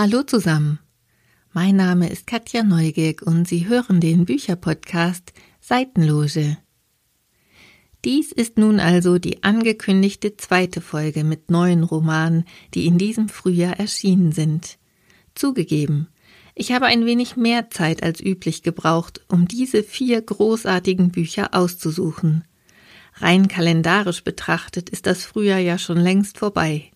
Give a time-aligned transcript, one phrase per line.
[0.00, 0.78] Hallo zusammen.
[1.52, 6.56] Mein Name ist Katja Neugierk und Sie hören den Bücherpodcast Seitenloge.
[8.04, 12.44] Dies ist nun also die angekündigte zweite Folge mit neuen Romanen,
[12.74, 14.78] die in diesem Frühjahr erschienen sind.
[15.34, 16.06] Zugegeben,
[16.54, 22.44] ich habe ein wenig mehr Zeit als üblich gebraucht, um diese vier großartigen Bücher auszusuchen.
[23.14, 26.92] Rein kalendarisch betrachtet ist das Frühjahr ja schon längst vorbei.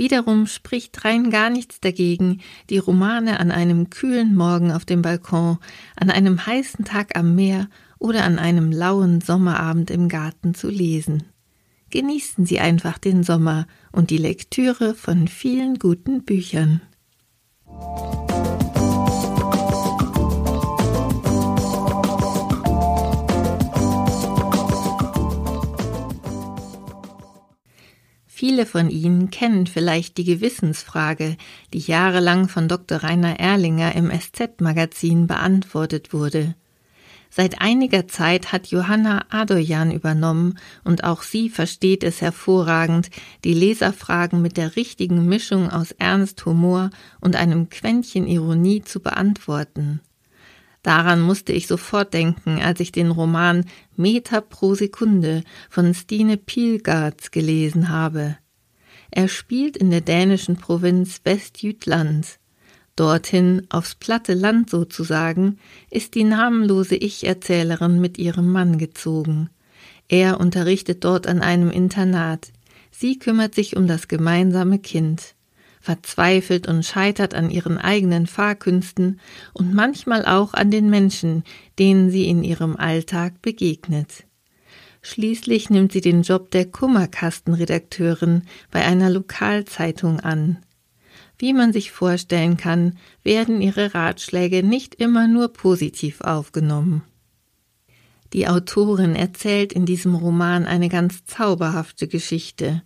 [0.00, 2.40] Wiederum spricht rein gar nichts dagegen,
[2.70, 5.58] die Romane an einem kühlen Morgen auf dem Balkon,
[5.94, 7.68] an einem heißen Tag am Meer
[7.98, 11.24] oder an einem lauen Sommerabend im Garten zu lesen.
[11.90, 16.80] Genießen Sie einfach den Sommer und die Lektüre von vielen guten Büchern.
[28.40, 31.36] Viele von Ihnen kennen vielleicht die Gewissensfrage,
[31.74, 33.02] die jahrelang von Dr.
[33.02, 36.54] Rainer Erlinger im SZ-Magazin beantwortet wurde.
[37.28, 43.10] Seit einiger Zeit hat Johanna Adoyan übernommen und auch sie versteht es hervorragend,
[43.44, 46.88] die Leserfragen mit der richtigen Mischung aus Ernst, Humor
[47.20, 50.00] und einem Quäntchen Ironie zu beantworten.
[50.82, 57.30] Daran musste ich sofort denken, als ich den Roman Meter pro Sekunde von Stine Pilgards
[57.30, 58.38] gelesen habe.
[59.10, 62.38] Er spielt in der dänischen Provinz Westjütland.
[62.96, 65.58] Dorthin, aufs platte Land sozusagen,
[65.90, 69.50] ist die namenlose Ich-Erzählerin mit ihrem Mann gezogen.
[70.08, 72.52] Er unterrichtet dort an einem Internat.
[72.90, 75.34] Sie kümmert sich um das gemeinsame Kind
[75.80, 79.18] verzweifelt und scheitert an ihren eigenen Fahrkünsten
[79.52, 81.42] und manchmal auch an den Menschen,
[81.78, 84.24] denen sie in ihrem Alltag begegnet.
[85.02, 90.58] Schließlich nimmt sie den Job der Kummerkastenredakteurin bei einer Lokalzeitung an.
[91.38, 97.02] Wie man sich vorstellen kann, werden ihre Ratschläge nicht immer nur positiv aufgenommen.
[98.34, 102.82] Die Autorin erzählt in diesem Roman eine ganz zauberhafte Geschichte.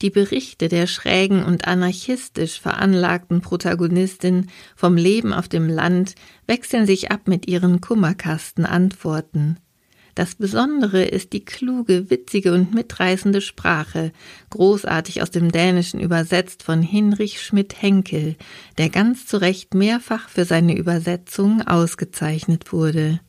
[0.00, 6.14] Die Berichte der schrägen und anarchistisch veranlagten Protagonistin vom Leben auf dem Land
[6.46, 9.58] wechseln sich ab mit ihren Kummerkastenantworten.
[10.14, 14.12] Das Besondere ist die kluge, witzige und mitreißende Sprache,
[14.50, 18.36] großartig aus dem Dänischen übersetzt von Hinrich Schmidt-Henkel,
[18.78, 23.20] der ganz zu Recht mehrfach für seine Übersetzung ausgezeichnet wurde.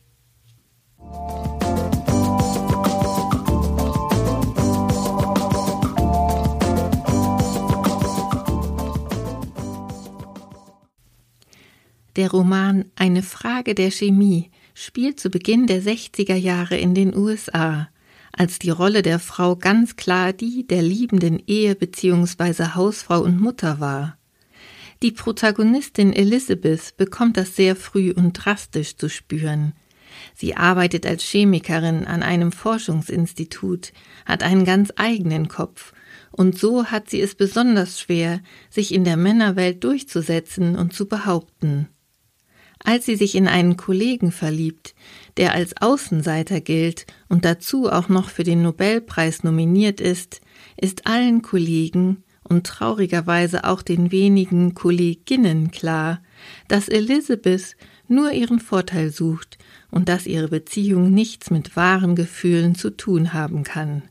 [12.16, 17.88] Der Roman Eine Frage der Chemie spielt zu Beginn der 60er Jahre in den USA,
[18.32, 22.74] als die Rolle der Frau ganz klar die der liebenden Ehe bzw.
[22.74, 24.18] Hausfrau und Mutter war.
[25.04, 29.72] Die Protagonistin Elizabeth bekommt das sehr früh und drastisch zu spüren.
[30.34, 33.92] Sie arbeitet als Chemikerin an einem Forschungsinstitut,
[34.26, 35.92] hat einen ganz eigenen Kopf,
[36.32, 41.88] und so hat sie es besonders schwer, sich in der Männerwelt durchzusetzen und zu behaupten.
[42.82, 44.94] Als sie sich in einen Kollegen verliebt,
[45.36, 50.40] der als Außenseiter gilt und dazu auch noch für den Nobelpreis nominiert ist,
[50.76, 56.20] ist allen Kollegen und traurigerweise auch den wenigen Kolleginnen klar,
[56.68, 57.76] dass Elizabeth
[58.08, 59.58] nur ihren Vorteil sucht
[59.90, 64.02] und dass ihre Beziehung nichts mit wahren Gefühlen zu tun haben kann.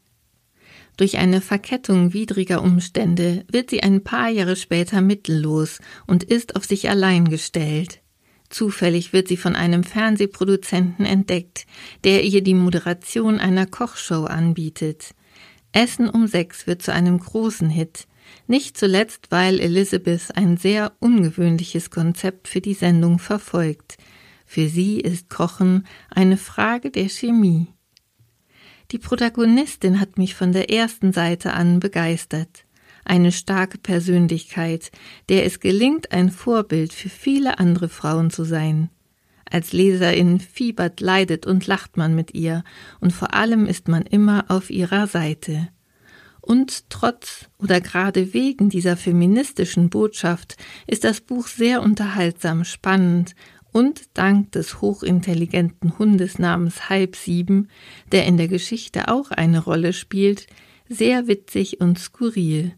[0.96, 6.66] Durch eine Verkettung widriger Umstände wird sie ein paar Jahre später mittellos und ist auf
[6.66, 8.02] sich allein gestellt.
[8.50, 11.68] Zufällig wird sie von einem Fernsehproduzenten entdeckt,
[12.04, 15.14] der ihr die Moderation einer Kochshow anbietet.
[15.72, 18.08] Essen um sechs wird zu einem großen Hit,
[18.48, 23.98] nicht zuletzt, weil Elizabeth ein sehr ungewöhnliches Konzept für die Sendung verfolgt.
[24.46, 27.68] Für sie ist Kochen eine Frage der Chemie.
[28.92, 32.66] Die Protagonistin hat mich von der ersten Seite an begeistert
[33.10, 34.92] eine starke Persönlichkeit,
[35.30, 38.90] der es gelingt, ein Vorbild für viele andere Frauen zu sein.
[39.50, 42.64] Als Leserin fiebert, leidet und lacht man mit ihr,
[43.00, 45.70] und vor allem ist man immer auf ihrer Seite.
[46.40, 50.56] Und trotz oder gerade wegen dieser feministischen Botschaft
[50.88, 53.36] ist das Buch sehr unterhaltsam, spannend
[53.72, 57.70] und dank des hochintelligenten Hundes namens Halb Sieben,
[58.12, 60.48] der in der Geschichte auch eine Rolle spielt,
[60.88, 62.74] sehr witzig und skurril.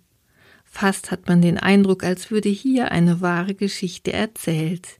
[0.73, 5.00] Fast hat man den Eindruck, als würde hier eine wahre Geschichte erzählt.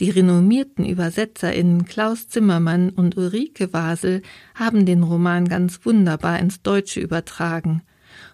[0.00, 4.22] Die renommierten ÜbersetzerInnen Klaus Zimmermann und Ulrike Wasel
[4.54, 7.82] haben den Roman ganz wunderbar ins Deutsche übertragen.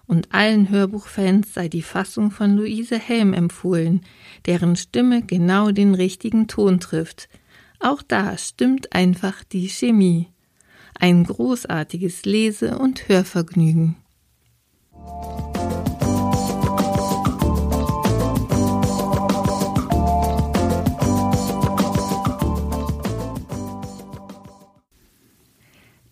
[0.06, 4.02] und allen Hörbuchfans sei die Fassung von Luise Helm empfohlen,
[4.46, 7.28] deren Stimme genau den richtigen Ton trifft.
[7.80, 10.28] Auch da stimmt einfach die Chemie.
[10.94, 13.96] Ein großartiges Lese- und Hörvergnügen.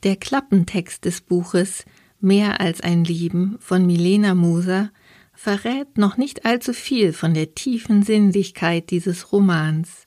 [0.02, 1.84] Der Klappentext des Buches
[2.22, 4.90] Mehr als ein Leben von Milena Moser
[5.32, 10.06] verrät noch nicht allzu viel von der tiefen Sinnlichkeit dieses Romans.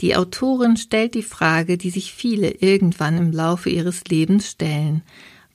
[0.00, 5.02] Die Autorin stellt die Frage, die sich viele irgendwann im Laufe ihres Lebens stellen.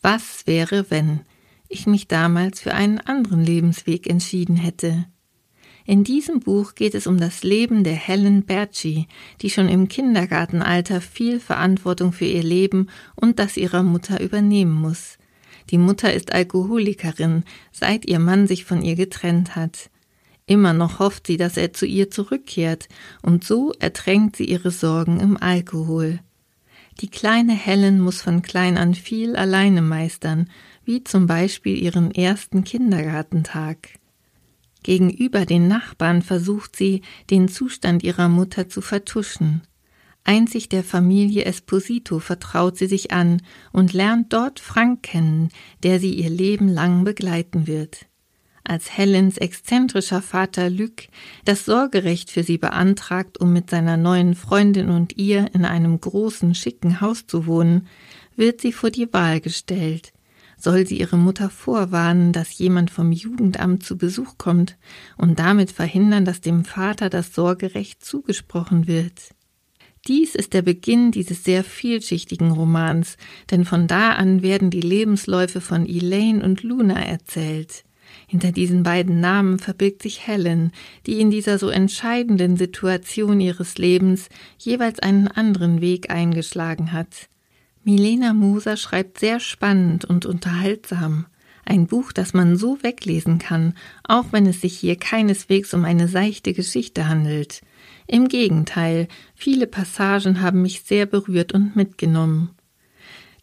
[0.02, 1.22] Was wäre, wenn
[1.70, 5.06] ich mich damals für einen anderen Lebensweg entschieden hätte?
[5.86, 9.08] In diesem Buch geht es um das Leben der Helen Bertschi,
[9.42, 15.18] die schon im Kindergartenalter viel Verantwortung für ihr Leben und das ihrer Mutter übernehmen muss.
[15.70, 19.90] Die Mutter ist Alkoholikerin, seit ihr Mann sich von ihr getrennt hat.
[20.46, 22.90] Immer noch hofft sie, dass er zu ihr zurückkehrt,
[23.22, 26.20] und so ertränkt sie ihre Sorgen im Alkohol.
[27.00, 30.50] Die kleine Helen muss von klein an viel alleine meistern,
[30.84, 34.01] wie zum Beispiel ihren ersten Kindergartentag.
[34.84, 39.62] Gegenüber den Nachbarn versucht sie, den Zustand ihrer Mutter zu vertuschen.
[40.24, 43.42] Einzig der Familie Esposito vertraut sie sich an
[43.72, 45.50] und lernt dort Frank kennen,
[45.84, 48.06] der sie ihr Leben lang begleiten wird.
[48.64, 51.08] Als Helens exzentrischer Vater Luc
[51.46, 56.54] das Sorgerecht für sie beantragt, um mit seiner neuen Freundin und ihr in einem großen,
[56.54, 57.88] schicken Haus zu wohnen,
[58.36, 60.14] wird sie vor die Wahl gestellt
[60.62, 64.78] soll sie ihre Mutter vorwarnen, dass jemand vom Jugendamt zu Besuch kommt
[65.18, 69.32] und damit verhindern, dass dem Vater das Sorgerecht zugesprochen wird.
[70.08, 73.18] Dies ist der Beginn dieses sehr vielschichtigen Romans,
[73.52, 77.84] denn von da an werden die Lebensläufe von Elaine und Luna erzählt.
[78.28, 80.72] Hinter diesen beiden Namen verbirgt sich Helen,
[81.06, 87.30] die in dieser so entscheidenden Situation ihres Lebens jeweils einen anderen Weg eingeschlagen hat.
[87.84, 91.26] Milena Moser schreibt sehr spannend und unterhaltsam.
[91.66, 93.74] Ein Buch, das man so weglesen kann,
[94.04, 97.62] auch wenn es sich hier keineswegs um eine seichte Geschichte handelt.
[98.08, 102.52] Im Gegenteil, viele Passagen haben mich sehr berührt und mitgenommen.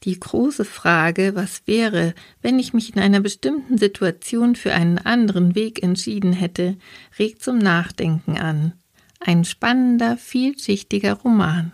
[0.04, 5.56] Die große Frage, was wäre, wenn ich mich in einer bestimmten Situation für einen anderen
[5.56, 6.76] Weg entschieden hätte,
[7.18, 8.74] regt zum Nachdenken an.
[9.20, 11.72] Ein spannender, vielschichtiger Roman.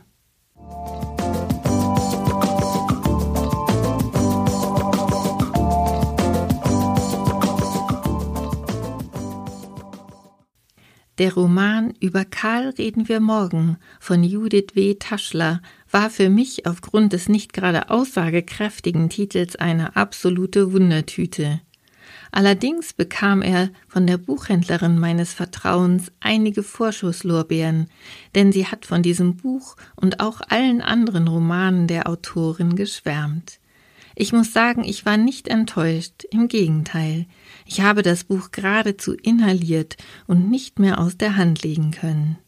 [11.18, 14.96] Der Roman Über Karl reden wir morgen von Judith W.
[14.96, 21.60] Taschler war für mich aufgrund des nicht gerade aussagekräftigen Titels eine absolute Wundertüte.
[22.32, 27.86] Allerdings bekam er von der Buchhändlerin meines Vertrauens einige Vorschusslorbeeren,
[28.34, 33.60] denn sie hat von diesem Buch und auch allen anderen Romanen der Autorin geschwärmt.
[34.16, 37.26] Ich muss sagen, ich war nicht enttäuscht, im Gegenteil.
[37.66, 39.96] Ich habe das Buch geradezu inhaliert
[40.26, 42.38] und nicht mehr aus der Hand legen können.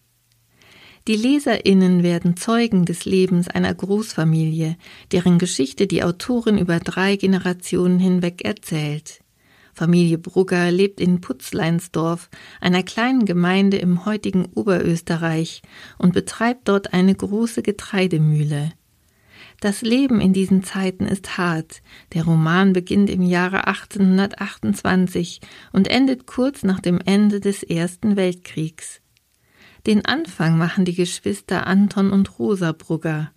[1.08, 4.76] Die Leserinnen werden Zeugen des Lebens einer Großfamilie,
[5.12, 9.20] deren Geschichte die Autorin über drei Generationen hinweg erzählt.
[9.72, 12.28] Familie Brugger lebt in Putzleinsdorf,
[12.60, 15.62] einer kleinen Gemeinde im heutigen Oberösterreich,
[15.98, 18.72] und betreibt dort eine große Getreidemühle.
[19.60, 21.82] Das Leben in diesen Zeiten ist hart.
[22.12, 25.40] Der Roman beginnt im Jahre 1828
[25.72, 29.00] und endet kurz nach dem Ende des Ersten Weltkriegs.
[29.86, 33.30] Den Anfang machen die Geschwister Anton und Rosa Brugger.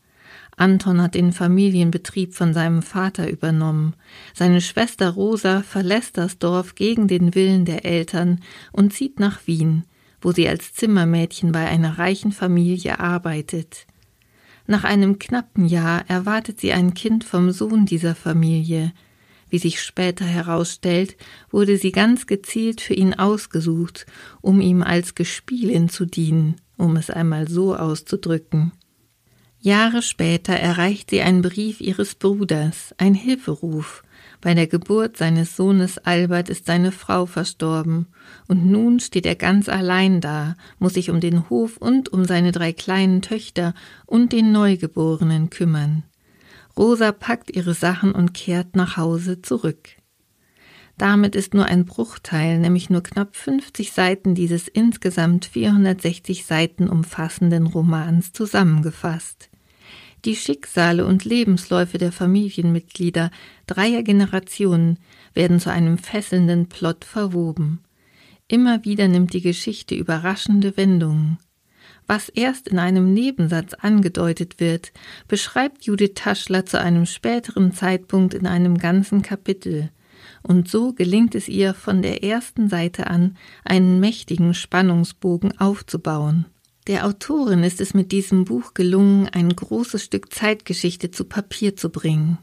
[0.58, 3.96] Anton hat den Familienbetrieb von seinem Vater übernommen.
[4.34, 8.42] Seine Schwester Rosa verlässt das Dorf gegen den Willen der Eltern
[8.74, 9.86] und zieht nach Wien,
[10.22, 13.88] wo sie als Zimmermädchen bei einer reichen Familie arbeitet.
[14.70, 18.94] Nach einem knappen Jahr erwartet sie ein Kind vom Sohn dieser Familie.
[19.50, 21.18] Wie sich später herausstellt,
[21.50, 24.06] wurde sie ganz gezielt für ihn ausgesucht,
[24.42, 28.72] um ihm als Gespielin zu dienen, um es einmal so auszudrücken.
[29.60, 34.04] Jahre später erreicht sie einen Brief ihres Bruders, ein Hilferuf,
[34.42, 38.08] bei der Geburt seines Sohnes Albert ist seine Frau verstorben,
[38.48, 42.52] und nun steht er ganz allein da, muss sich um den Hof und um seine
[42.52, 43.74] drei kleinen Töchter
[44.06, 46.04] und den Neugeborenen kümmern.
[46.78, 49.90] Rosa packt ihre Sachen und kehrt nach Hause zurück.
[50.98, 57.68] Damit ist nur ein Bruchteil, nämlich nur knapp 50 Seiten dieses insgesamt 460 Seiten umfassenden
[57.68, 59.49] Romans zusammengefasst.
[60.26, 63.32] Die Schicksale und Lebensläufe der Familienmitglieder
[63.68, 65.00] dreier Generationen
[65.34, 67.80] werden zu einem fesselnden Plot verwoben.
[68.48, 71.38] Immer wieder nimmt die Geschichte überraschende Wendungen.
[72.08, 74.92] Was erst in einem Nebensatz angedeutet wird,
[75.28, 79.92] beschreibt Judith Taschler zu einem späteren Zeitpunkt in einem ganzen Kapitel.
[80.42, 86.46] Und so gelingt es ihr von der ersten Seite an, einen mächtigen Spannungsbogen aufzubauen.
[86.90, 91.92] Der Autorin ist es mit diesem Buch gelungen, ein großes Stück Zeitgeschichte zu Papier zu
[91.92, 92.40] bringen.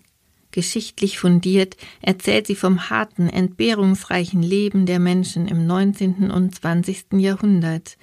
[0.52, 6.30] Geschichtlich fundiert erzählt sie vom harten, entbehrungsreichen Leben der Menschen im 19.
[6.30, 7.14] und 20.
[7.14, 7.96] Jahrhundert,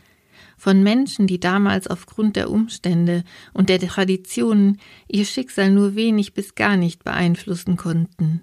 [0.57, 3.23] von Menschen, die damals aufgrund der Umstände
[3.53, 8.41] und der Traditionen ihr Schicksal nur wenig bis gar nicht beeinflussen konnten.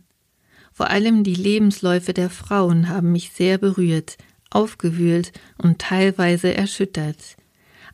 [0.73, 4.17] Vor allem die Lebensläufe der Frauen haben mich sehr berührt,
[4.49, 7.37] aufgewühlt und teilweise erschüttert.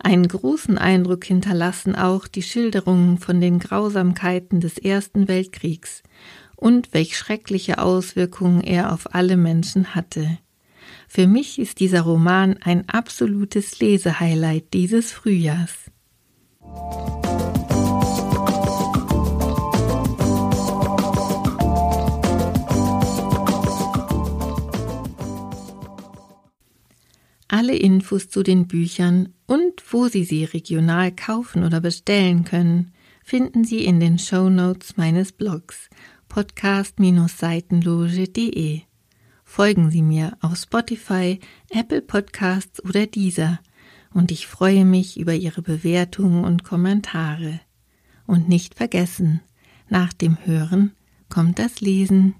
[0.07, 6.05] Einen großen Eindruck hinterlassen auch die Schilderungen von den Grausamkeiten des Ersten Weltkriegs
[6.55, 10.39] und welch schreckliche Auswirkungen er auf alle Menschen hatte.
[11.09, 15.91] Für mich ist dieser Roman ein absolutes Lesehighlight dieses Frühjahrs.
[27.67, 32.93] Alle Infos zu den Büchern und wo Sie sie regional kaufen oder bestellen können,
[33.25, 35.91] finden Sie in den Show Notes meines Blogs
[36.29, 38.83] podcast-seitenloge.de.
[39.43, 43.59] Folgen Sie mir auf Spotify, Apple Podcasts oder dieser
[44.15, 47.59] und ich freue mich über Ihre Bewertungen und Kommentare.
[48.29, 49.41] Und nicht vergessen,
[49.89, 50.93] nach dem Hören
[51.29, 52.37] kommt das Lesen.